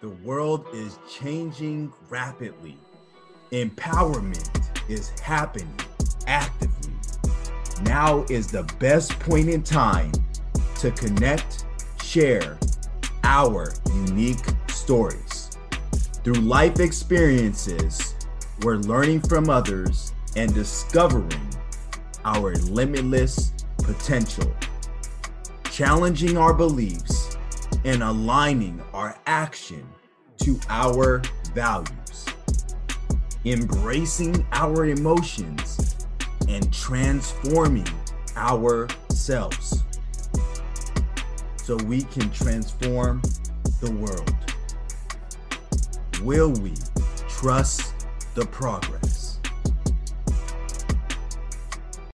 The 0.00 0.10
world 0.10 0.66
is 0.74 0.98
changing 1.10 1.90
rapidly. 2.10 2.76
Empowerment 3.50 4.50
is 4.90 5.08
happening 5.20 5.74
actively. 6.26 6.92
Now 7.84 8.26
is 8.28 8.48
the 8.48 8.64
best 8.78 9.18
point 9.18 9.48
in 9.48 9.62
time 9.62 10.12
to 10.80 10.90
connect, 10.90 11.64
share 12.02 12.58
our 13.24 13.72
unique 13.86 14.44
stories. 14.68 15.56
Through 16.22 16.42
life 16.42 16.78
experiences, 16.78 18.16
we're 18.60 18.76
learning 18.76 19.22
from 19.22 19.48
others 19.48 20.12
and 20.36 20.52
discovering 20.52 21.40
our 22.26 22.54
limitless 22.56 23.54
potential, 23.78 24.52
challenging 25.70 26.36
our 26.36 26.52
beliefs, 26.52 27.25
and 27.84 28.02
aligning 28.02 28.82
our 28.92 29.18
action 29.26 29.86
to 30.38 30.58
our 30.68 31.22
values, 31.54 32.26
embracing 33.44 34.46
our 34.52 34.86
emotions, 34.86 36.06
and 36.48 36.72
transforming 36.72 37.88
ourselves 38.36 39.82
so 41.56 41.76
we 41.84 42.02
can 42.02 42.30
transform 42.30 43.20
the 43.80 43.90
world. 43.92 44.36
Will 46.22 46.52
we 46.52 46.72
trust 47.28 47.92
the 48.34 48.46
progress? 48.46 49.38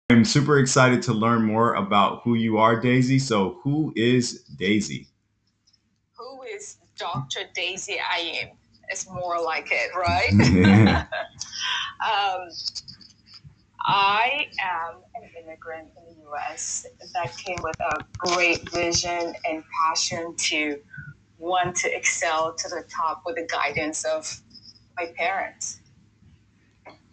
I'm 0.10 0.26
super 0.26 0.60
excited 0.60 1.02
to 1.04 1.14
learn 1.14 1.44
more 1.44 1.76
about 1.76 2.22
who 2.24 2.36
you 2.36 2.58
are, 2.58 2.80
Daisy. 2.80 3.20
So, 3.20 3.60
who 3.62 3.94
is 3.96 4.44
Daisy? 4.58 5.08
Who 6.18 6.42
is 6.44 6.78
Dr. 6.98 7.42
Daisy 7.54 7.98
Ayim? 7.98 8.52
It's 8.90 9.08
more 9.10 9.40
like 9.40 9.70
it, 9.72 9.92
right? 9.96 10.32
um, 12.04 12.50
I 13.82 14.48
am 14.60 14.96
an 15.16 15.30
immigrant 15.40 15.90
in 15.96 16.16
the 16.16 16.30
US 16.32 16.88
that 17.14 17.38
came 17.38 17.62
with 17.62 17.80
a 17.80 18.04
great 18.18 18.70
vision 18.72 19.36
and 19.48 19.64
passion 19.86 20.36
to 20.36 20.80
want 21.38 21.76
to 21.78 21.96
excel 21.96 22.56
to 22.56 22.70
the 22.70 22.84
top 22.90 23.22
with 23.26 23.36
the 23.36 23.46
guidance 23.46 24.04
of 24.04 24.42
my 24.98 25.12
parents. 25.16 25.80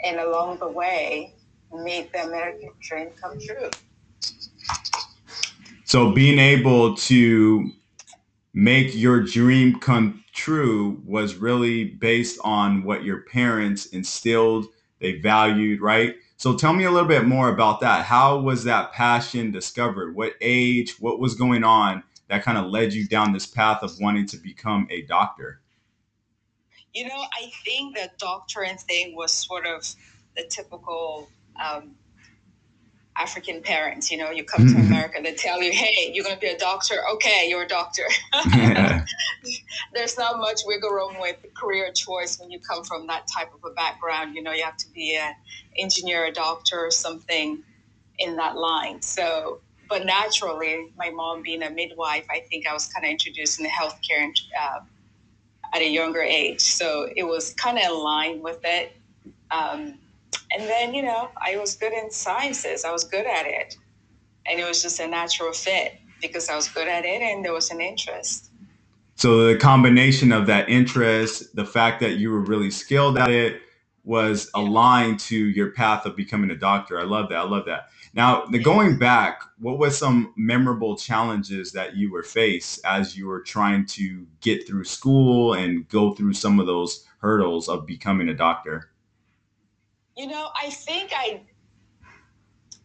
And 0.02 0.18
along 0.18 0.58
the 0.58 0.68
way, 0.68 1.34
made 1.72 2.11
the 2.12 2.24
American 2.24 2.70
dream 2.80 3.11
come 3.20 3.39
true. 3.39 3.70
So 5.84 6.12
being 6.12 6.39
able 6.39 6.96
to 6.96 7.70
make 8.55 8.94
your 8.94 9.20
dream 9.20 9.80
come 9.80 10.24
true 10.33 11.02
was 11.05 11.34
really 11.34 11.84
based 11.84 12.38
on 12.44 12.84
what 12.84 13.05
your 13.05 13.22
parents 13.22 13.86
instilled, 13.86 14.66
they 15.00 15.19
valued, 15.19 15.80
right? 15.80 16.14
So 16.36 16.56
tell 16.56 16.72
me 16.72 16.84
a 16.84 16.91
little 16.91 17.08
bit 17.08 17.27
more 17.27 17.48
about 17.48 17.80
that. 17.80 18.05
How 18.05 18.38
was 18.38 18.64
that 18.64 18.92
passion 18.92 19.50
discovered? 19.50 20.14
What 20.14 20.34
age? 20.41 20.96
What 21.00 21.19
was 21.19 21.34
going 21.34 21.64
on 21.64 22.02
that 22.28 22.44
kind 22.44 22.56
of 22.56 22.66
led 22.66 22.92
you 22.92 23.06
down 23.06 23.33
this 23.33 23.46
path 23.46 23.83
of 23.83 23.92
wanting 24.00 24.27
to 24.27 24.36
become 24.36 24.86
a 24.91 25.02
doctor? 25.02 25.61
You 26.92 27.08
know, 27.08 27.24
I 27.33 27.50
think 27.64 27.96
the 27.96 28.11
doctorate 28.18 28.80
thing 28.83 29.16
was 29.16 29.33
sort 29.33 29.66
of 29.66 29.84
the 30.36 30.44
typical 30.44 31.28
um, 31.61 31.96
African 33.17 33.62
parents. 33.62 34.11
You 34.11 34.19
know, 34.19 34.31
you 34.31 34.45
come 34.45 34.67
to 34.67 34.81
America, 34.81 35.20
they 35.23 35.34
tell 35.34 35.62
you, 35.62 35.73
"Hey, 35.73 36.11
you're 36.12 36.25
going 36.25 36.37
to 36.37 36.41
be 36.41 36.48
a 36.48 36.59
doctor. 36.59 36.97
Okay, 37.15 37.48
you're 37.48 37.62
a 37.62 37.69
doctor." 37.69 38.05
There's 39.95 40.19
not 40.19 40.39
much 40.39 40.62
wiggle 40.65 40.91
room 40.91 41.17
with 41.20 41.37
career 41.55 41.92
choice 41.92 42.39
when 42.41 42.51
you 42.51 42.59
come 42.59 42.85
from 42.85 43.07
that 43.07 43.27
type 43.35 43.53
of 43.55 43.61
a 43.65 43.73
background. 43.75 44.35
You 44.35 44.42
know, 44.42 44.53
you 44.53 44.65
have 44.65 44.77
to 44.79 44.91
be 44.92 45.17
an 45.17 45.35
engineer, 45.79 46.27
a 46.27 46.33
doctor, 46.33 46.79
or 46.79 46.91
something 46.91 47.63
in 48.19 48.36
that 48.36 48.57
line. 48.57 49.01
So, 49.03 49.61
but 49.89 50.05
naturally, 50.07 50.92
my 50.97 51.11
mom 51.11 51.42
being 51.42 51.63
a 51.63 51.70
midwife, 51.70 52.27
I 52.30 52.41
think 52.41 52.67
I 52.67 52.73
was 52.73 52.86
kind 52.86 53.05
of 53.05 53.11
introduced 53.11 53.58
in 53.58 53.64
the 53.64 53.70
healthcare 53.70 54.33
uh, 54.61 54.80
at 55.73 55.83
a 55.83 55.89
younger 55.89 56.23
age. 56.23 56.61
So 56.61 57.11
it 57.17 57.24
was 57.24 57.53
kind 57.55 57.79
of 57.79 57.91
aligned 57.91 58.42
with 58.42 58.61
it. 58.64 58.97
Um, 59.51 59.98
and 60.55 60.69
then, 60.69 60.95
you 60.95 61.03
know, 61.03 61.31
I 61.37 61.57
was 61.57 61.75
good 61.75 61.92
in 61.92 62.11
sciences. 62.11 62.85
I 62.85 62.92
was 62.92 63.05
good 63.05 63.27
at 63.27 63.47
it. 63.47 63.77
And 64.47 64.61
it 64.61 64.65
was 64.67 64.83
just 64.83 65.01
a 65.01 65.07
natural 65.07 65.53
fit 65.53 65.95
because 66.20 66.48
I 66.48 66.57
was 66.57 66.69
good 66.69 66.89
at 66.89 67.05
it 67.05 67.23
and 67.23 67.45
there 67.45 67.53
was 67.53 67.70
an 67.70 67.81
interest. 67.81 68.51
So 69.17 69.47
the 69.47 69.57
combination 69.57 70.33
of 70.33 70.47
that 70.47 70.69
interest, 70.69 71.55
the 71.55 71.65
fact 71.65 72.01
that 72.01 72.17
you 72.17 72.31
were 72.31 72.41
really 72.41 72.70
skilled 72.70 73.19
at 73.19 73.31
it, 73.31 73.61
was 74.05 74.51
aligned 74.55 75.19
to 75.19 75.37
your 75.37 75.70
path 75.70 76.05
of 76.05 76.15
becoming 76.15 76.51
a 76.51 76.55
doctor. 76.55 77.01
I 77.01 77.05
love 77.05 77.31
that. 77.31 77.39
I 77.39 77.45
love 77.45 77.65
that. 77.67 77.89
Now, 78.13 78.45
the 78.45 78.59
going 78.59 78.98
back, 78.98 79.41
what 79.59 79.79
was 79.79 79.97
some 79.97 80.35
memorable 80.36 80.97
challenges 80.97 81.73
that 81.73 81.97
you 81.97 82.13
were 82.13 82.23
faced 82.23 82.81
as 82.85 83.17
you 83.17 83.27
were 83.27 83.41
trying 83.41 83.86
to 83.86 84.27
get 84.41 84.69
through 84.69 84.85
school 84.85 85.55
and 85.55 85.89
go 85.89 86.13
through 86.13 86.35
some 86.35 86.61
of 86.61 86.67
those 86.67 87.07
hurdles 87.19 87.69
of 87.69 87.86
becoming 87.86 88.29
a 88.29 88.35
doctor? 88.35 88.91
You 90.17 90.29
know, 90.29 90.48
I 90.61 90.70
think 90.70 91.13
I, 91.14 91.42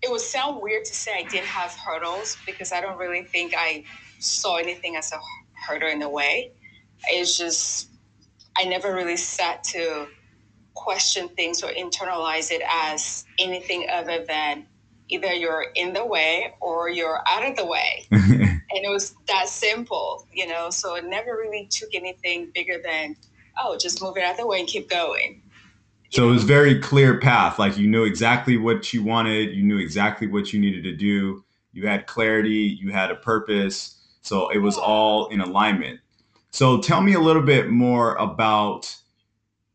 it 0.02 0.10
would 0.10 0.22
sound 0.22 0.62
weird 0.62 0.86
to 0.86 0.94
say 0.94 1.12
I 1.14 1.24
didn't 1.30 1.48
have 1.48 1.72
hurdles 1.76 2.38
because 2.46 2.72
I 2.72 2.82
don't 2.82 2.98
really 2.98 3.24
think 3.24 3.54
I 3.56 3.84
saw 4.20 4.58
anything 4.58 4.96
as 4.96 5.12
a 5.12 5.20
hurdle 5.68 5.90
in 5.90 6.02
a 6.02 6.10
way. 6.10 6.52
It's 7.08 7.38
just, 7.38 7.90
I 8.58 8.66
never 8.66 8.94
really 8.94 9.18
sat 9.18 9.64
to 9.66 10.08
question 10.74 11.30
things 11.30 11.64
or 11.64 11.72
internalize 11.72 12.52
it 12.52 12.62
as 12.70 13.26
anything 13.38 13.88
other 13.92 14.26
than 14.26 14.66
either 15.10 15.34
you're 15.34 15.66
in 15.76 15.94
the 15.94 16.06
way 16.06 16.54
or 16.62 16.90
you're 16.90 17.22
out 17.28 17.46
of 17.46 17.56
the 17.56 17.66
way. 17.66 18.08
And 18.72 18.86
it 18.86 18.90
was 18.90 19.16
that 19.28 19.50
simple, 19.50 20.28
you 20.32 20.48
know, 20.48 20.70
so 20.70 20.96
it 20.96 21.06
never 21.06 21.32
really 21.32 21.68
took 21.72 21.90
anything 21.96 22.52
bigger 22.54 22.80
than, 22.84 23.16
oh, 23.62 23.78
just 23.78 24.02
move 24.02 24.16
it 24.18 24.24
out 24.24 24.34
of 24.34 24.38
the 24.38 24.48
way 24.48 24.60
and 24.60 24.68
keep 24.68 24.90
going. 24.90 25.42
So 26.10 26.28
it 26.28 26.32
was 26.32 26.44
very 26.44 26.80
clear 26.80 27.20
path. 27.20 27.60
Like 27.60 27.78
you 27.78 27.88
knew 27.88 28.04
exactly 28.04 28.58
what 28.58 28.94
you 28.94 29.04
wanted, 29.04 29.54
you 29.56 29.64
knew 29.64 29.78
exactly 29.78 30.28
what 30.28 30.52
you 30.52 30.60
needed 30.60 30.84
to 30.84 30.96
do. 30.96 31.44
You 31.72 31.88
had 31.88 32.08
clarity, 32.08 32.78
you 32.82 32.92
had 32.92 33.12
a 33.12 33.16
purpose. 33.16 33.96
So 34.22 34.50
it 34.50 34.58
was 34.58 34.78
all 34.78 35.28
in 35.28 35.40
alignment. 35.40 36.00
So 36.52 36.82
tell 36.82 37.02
me 37.02 37.14
a 37.14 37.20
little 37.20 37.44
bit 37.44 37.70
more 37.70 38.16
about 38.16 38.96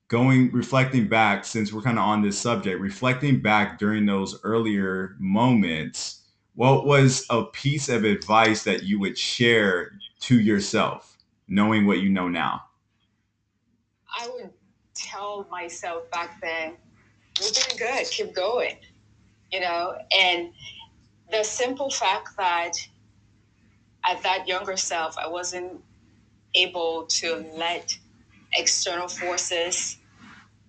going 0.09 0.51
reflecting 0.51 1.09
back 1.09 1.45
since 1.45 1.73
we're 1.73 1.83
kind 1.83 1.99
of 1.99 2.05
on 2.05 2.23
this 2.23 2.39
subject, 2.39 2.81
reflecting 2.81 3.41
back 3.41 3.79
during 3.79 4.05
those 4.07 4.39
earlier 4.43 5.17
moments, 5.19 6.23
what 6.55 6.87
was 6.87 7.27
a 7.31 7.45
piece 7.45 7.89
of 7.89 8.05
advice 8.05 8.65
that 8.65 8.83
you 8.83 8.99
would 9.01 9.17
share 9.17 9.93
to 10.21 10.41
yourself, 10.41 11.17
knowing 11.49 11.87
what 11.87 11.99
you 11.99 12.11
know 12.11 12.29
now? 12.29 12.63
I 14.17 14.29
would 14.29 14.51
tell 14.95 15.47
myself 15.51 16.11
back 16.11 16.41
then, 16.41 16.77
you're 17.41 17.51
doing 17.51 17.77
good, 17.79 18.07
keep 18.11 18.35
going, 18.35 18.77
you 19.51 19.61
know, 19.61 19.95
and 20.17 20.53
the 21.31 21.43
simple 21.43 21.91
fact 21.91 22.31
that 22.37 22.73
at 24.09 24.23
that 24.23 24.47
younger 24.47 24.77
self, 24.77 25.17
I 25.19 25.27
wasn't 25.27 25.81
able 26.55 27.07
to 27.07 27.45
let 27.57 27.97
external 28.53 29.09
forces 29.09 29.99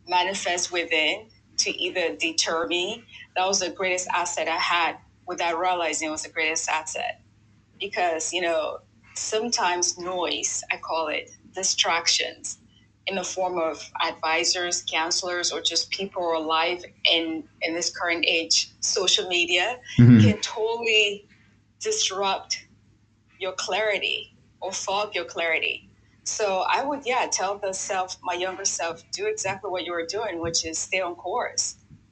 manifest 0.08 0.72
within 0.72 1.28
to 1.58 1.70
either 1.72 2.16
deter 2.16 2.68
me. 2.68 3.04
That 3.36 3.46
was 3.48 3.60
the 3.60 3.70
greatest 3.70 4.08
asset 4.08 4.48
I 4.48 4.58
had 4.58 4.98
without 5.28 5.60
realizing 5.60 6.08
it 6.08 6.12
was 6.12 6.24
the 6.24 6.30
greatest 6.30 6.70
asset. 6.70 7.22
Because, 7.80 8.32
you 8.32 8.42
know, 8.42 8.80
sometimes 9.16 9.98
noise, 9.98 10.64
I 10.72 10.78
call 10.78 11.08
it 11.08 11.30
distractions, 11.54 12.60
in 13.08 13.16
the 13.16 13.24
form 13.24 13.60
of 13.60 13.90
advisors, 14.02 14.84
counselors, 14.90 15.52
or 15.52 15.62
just 15.62 15.90
people 15.92 16.36
alive 16.36 16.84
in, 17.12 17.44
in 17.62 17.74
this 17.74 17.96
current 17.96 18.26
age, 18.28 18.72
social 18.80 19.28
media 19.28 19.80
mm-hmm. 20.00 20.20
can 20.22 20.42
totally 20.42 21.28
disrupt 21.80 22.66
your 23.40 23.52
clarity 23.54 24.36
or 24.60 24.72
fog 24.72 25.14
your 25.14 25.26
clarity. 25.26 25.90
So 26.24 26.66
I 26.68 26.84
would, 26.84 27.06
yeah, 27.06 27.28
tell 27.32 27.60
the 27.60 27.74
self, 27.74 28.18
my 28.24 28.34
younger 28.34 28.66
self, 28.66 29.04
do 29.12 29.28
exactly 29.28 29.70
what 29.70 29.86
you 29.86 29.92
were 29.92 30.08
doing, 30.08 30.42
which 30.42 30.66
is 30.66 30.80
stay 30.80 31.00
on 31.00 31.14
course. 31.14 31.76